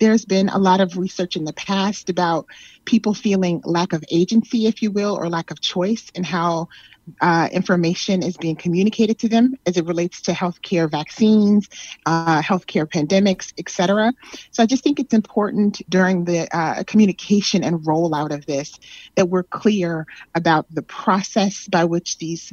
[0.00, 2.46] There's been a lot of research in the past about
[2.86, 6.68] people feeling lack of agency, if you will, or lack of choice and how
[7.20, 11.68] uh, information is being communicated to them as it relates to healthcare vaccines,
[12.06, 14.12] uh, healthcare pandemics, etc.
[14.50, 18.78] So I just think it's important during the uh, communication and rollout of this
[19.16, 22.52] that we're clear about the process by which these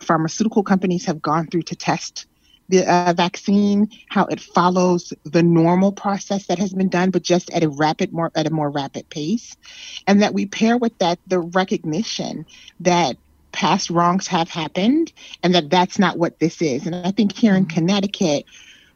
[0.00, 2.26] pharmaceutical companies have gone through to test
[2.68, 7.50] the uh, vaccine, how it follows the normal process that has been done, but just
[7.50, 9.56] at a rapid, more at a more rapid pace,
[10.06, 12.44] and that we pair with that the recognition
[12.80, 13.16] that
[13.52, 16.86] past wrongs have happened and that that's not what this is.
[16.86, 17.74] And I think here in mm-hmm.
[17.74, 18.44] Connecticut,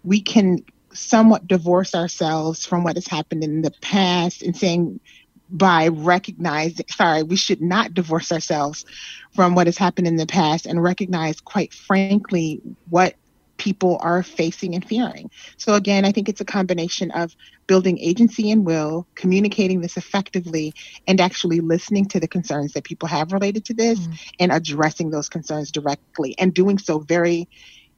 [0.05, 5.01] we can somewhat divorce ourselves from what has happened in the past and saying
[5.49, 8.87] by recognizing sorry we should not divorce ourselves
[9.35, 13.15] from what has happened in the past and recognize quite frankly what
[13.57, 15.31] people are facing and fearing.
[15.57, 17.35] So, again, I think it's a combination of
[17.67, 20.75] building agency and will, communicating this effectively,
[21.07, 24.19] and actually listening to the concerns that people have related to this mm.
[24.39, 27.49] and addressing those concerns directly and doing so very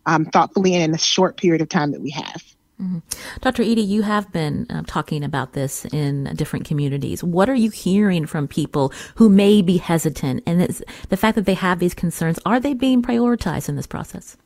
[0.07, 2.43] um, thoughtfully and in a short period of time that we have.
[2.81, 2.99] Mm-hmm.
[3.41, 3.63] Dr.
[3.63, 7.23] Eady, you have been uh, talking about this in different communities.
[7.23, 10.43] What are you hearing from people who may be hesitant?
[10.45, 10.61] And
[11.09, 14.37] the fact that they have these concerns, are they being prioritized in this process?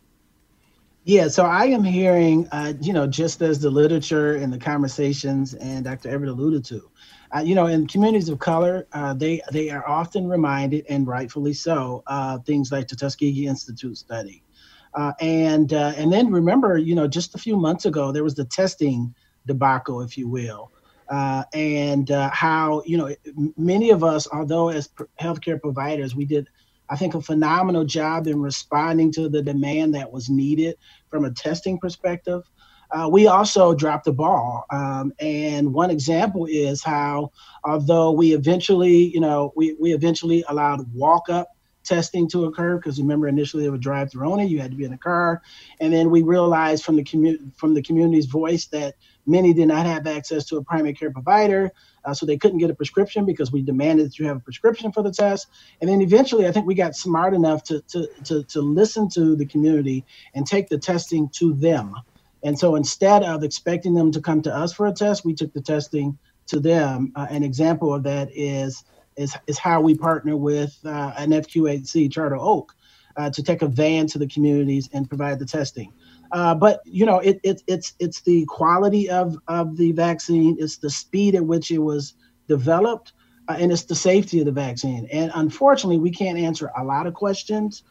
[1.09, 5.55] Yeah, so I am hearing, uh, you know, just as the literature and the conversations
[5.55, 6.11] and Dr.
[6.11, 6.91] Everett alluded to,
[7.37, 11.55] uh, you know, in communities of color, uh, they they are often reminded, and rightfully
[11.55, 14.45] so, uh, things like the Tuskegee Institute study,
[14.95, 18.37] uh, and uh, and then remember, you know, just a few months ago there was
[18.37, 19.15] the testing
[19.47, 20.73] debacle, if you will,
[21.55, 23.15] and how you know
[23.59, 24.91] many of us, although as
[25.21, 26.49] healthcare providers, we did
[26.91, 30.77] I think, a phenomenal job in responding to the demand that was needed
[31.09, 32.43] from a testing perspective.
[32.91, 34.65] Uh, we also dropped the ball.
[34.71, 37.31] Um, and one example is how,
[37.65, 41.49] although we eventually, you know, we, we eventually allowed walk up
[41.89, 44.85] testing to occur because remember initially they would drive through only you had to be
[44.85, 45.43] in a car.
[45.81, 48.95] And then we realized from the community from the community's voice that
[49.27, 51.73] many did not have access to a primary care provider
[52.05, 54.93] uh, so they couldn't get a prescription because we demanded that you have a prescription
[54.93, 55.49] for the test.
[55.81, 59.35] And then eventually i think we got smart enough to to to, to listen to
[59.35, 61.95] the community and take the testing to them.
[62.45, 65.53] And so instead of expecting them to come to us for a test we took
[65.55, 66.19] the testing
[66.49, 67.13] to them.
[67.15, 68.85] Uh, an example of that is
[69.19, 72.75] is, is how we partner with uh, an FQHC, Charter Oak,
[73.17, 75.93] uh, to take a van to the communities and provide the testing.
[76.33, 80.77] Uh, but you know, it, it, it's it's the quality of of the vaccine, it's
[80.77, 82.15] the speed at which it was
[82.49, 83.13] developed,
[83.49, 85.09] uh, and it's the safety of the vaccine.
[85.11, 87.83] And unfortunately, we can't answer a lot of questions,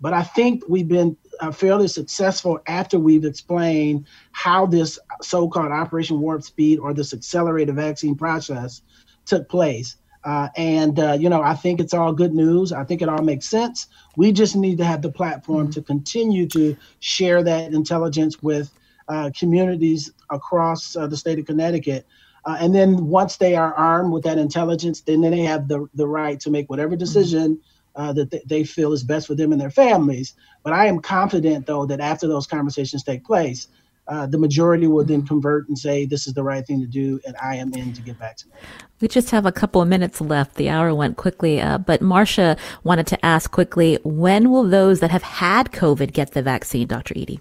[0.00, 6.20] but I think we've been uh, fairly successful after we've explained how this so-called Operation
[6.20, 8.82] Warp Speed or this accelerated vaccine process
[9.24, 9.96] took place.
[10.24, 12.72] Uh, and uh, you know, I think it's all good news.
[12.72, 13.88] I think it all makes sense.
[14.16, 18.70] We just need to have the platform to continue to share that intelligence with
[19.08, 22.06] uh, communities across uh, the state of Connecticut.
[22.46, 25.86] Uh, and then once they are armed with that intelligence, then, then they have the,
[25.94, 27.60] the right to make whatever decision
[27.96, 30.34] uh, that th- they feel is best for them and their families.
[30.62, 33.68] But I am confident, though, that after those conversations take place,
[34.06, 37.20] uh, the majority will then convert and say this is the right thing to do,
[37.26, 38.88] and I am in to get back to vaccinated.
[39.00, 40.56] We just have a couple of minutes left.
[40.56, 45.10] The hour went quickly, uh, but Marcia wanted to ask quickly: When will those that
[45.10, 47.14] have had COVID get the vaccine, Dr.
[47.16, 47.40] Eady?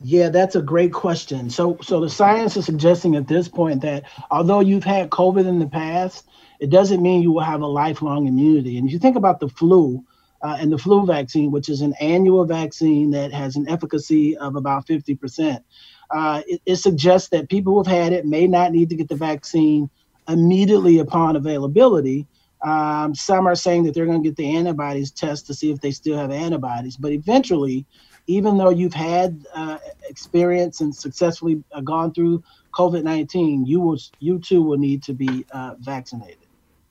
[0.00, 1.50] Yeah, that's a great question.
[1.50, 5.58] So, so the science is suggesting at this point that although you've had COVID in
[5.58, 6.24] the past,
[6.60, 8.78] it doesn't mean you will have a lifelong immunity.
[8.78, 10.04] And if you think about the flu,
[10.42, 14.56] uh, and the flu vaccine, which is an annual vaccine that has an efficacy of
[14.56, 15.62] about 50%.
[16.10, 19.08] Uh, it, it, suggests that people who have had it may not need to get
[19.08, 19.90] the vaccine
[20.26, 22.26] immediately upon availability.
[22.62, 25.80] Um, some are saying that they're going to get the antibodies test to see if
[25.80, 27.84] they still have antibodies, but eventually,
[28.26, 29.78] even though you've had uh,
[30.08, 35.44] experience and successfully uh, gone through COVID-19, you will you too will need to be
[35.52, 36.46] uh, vaccinated.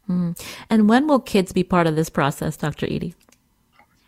[0.09, 0.39] Mm.
[0.69, 2.85] And when will kids be part of this process, Dr.
[2.87, 3.13] Eady?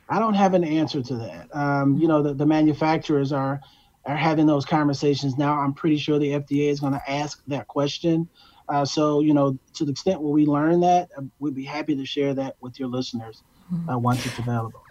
[0.09, 1.55] I don't have an answer to that.
[1.55, 3.61] Um, you know, the, the manufacturers are
[4.05, 5.59] are having those conversations now.
[5.59, 8.27] I'm pretty sure the FDA is going to ask that question.
[8.67, 11.95] Uh, so, you know, to the extent where we learn that, uh, we'd be happy
[11.95, 13.43] to share that with your listeners
[13.91, 14.81] uh, once it's available.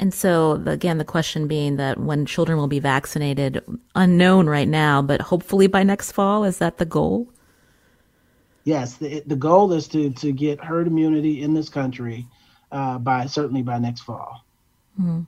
[0.00, 3.62] And so, again, the question being that when children will be vaccinated,
[3.94, 7.28] unknown right now, but hopefully by next fall, is that the goal?
[8.64, 12.26] Yes, the, the goal is to, to get herd immunity in this country
[12.70, 14.44] uh, by certainly by next fall.
[15.00, 15.20] Mm-hmm.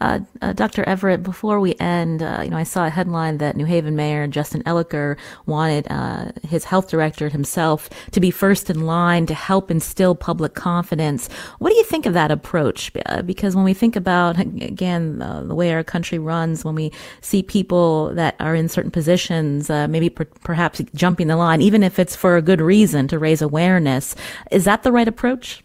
[0.00, 0.82] Uh, uh, Dr.
[0.84, 4.26] Everett, before we end, uh, you know, I saw a headline that New Haven Mayor
[4.26, 5.16] Justin Elicker
[5.46, 10.54] wanted uh, his health director himself to be first in line to help instill public
[10.54, 11.28] confidence.
[11.60, 12.90] What do you think of that approach?
[13.06, 17.44] Uh, because when we think about, again, the way our country runs, when we see
[17.44, 22.00] people that are in certain positions, uh, maybe per- perhaps jumping the line, even if
[22.00, 24.16] it's for a good reason to raise awareness,
[24.50, 25.62] is that the right approach?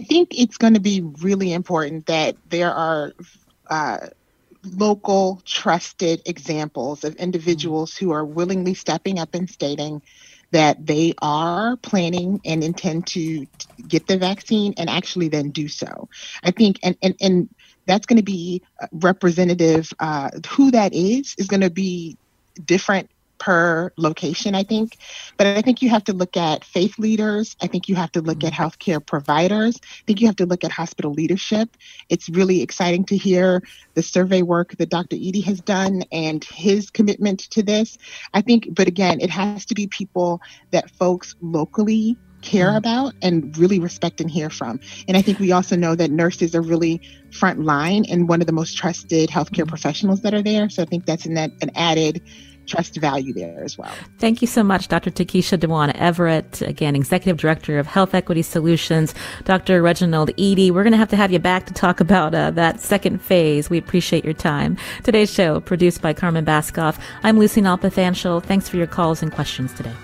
[0.00, 3.12] I think it's going to be really important that there are
[3.68, 3.98] uh,
[4.64, 10.00] local, trusted examples of individuals who are willingly stepping up and stating
[10.52, 13.46] that they are planning and intend to
[13.86, 16.08] get the vaccine and actually then do so.
[16.42, 17.48] I think, and, and, and
[17.84, 19.92] that's going to be representative.
[20.00, 22.16] Uh, who that is is going to be
[22.64, 23.10] different
[23.40, 24.98] per location, I think.
[25.36, 27.56] But I think you have to look at faith leaders.
[27.60, 28.62] I think you have to look at mm-hmm.
[28.62, 29.80] healthcare providers.
[29.82, 31.76] I think you have to look at hospital leadership.
[32.08, 33.62] It's really exciting to hear
[33.94, 35.16] the survey work that Dr.
[35.16, 37.98] Eady has done and his commitment to this.
[38.34, 42.76] I think, but again, it has to be people that folks locally care mm-hmm.
[42.76, 44.80] about and really respect and hear from.
[45.08, 47.00] And I think we also know that nurses are really
[47.32, 49.68] front line and one of the most trusted healthcare mm-hmm.
[49.68, 50.68] professionals that are there.
[50.68, 52.22] So I think that's an, an added
[52.70, 53.92] trust value there as well.
[54.18, 55.10] Thank you so much, Dr.
[55.10, 59.14] Tekisha Dewana Everett, again, Executive Director of Health Equity Solutions,
[59.44, 59.82] Dr.
[59.82, 60.70] Reginald Eady.
[60.70, 63.68] We're going to have to have you back to talk about uh, that second phase.
[63.68, 64.78] We appreciate your time.
[65.02, 66.98] Today's show, produced by Carmen Baskauf.
[67.22, 68.42] I'm Lucy Nalpathanchil.
[68.44, 69.94] Thanks for your calls and questions today.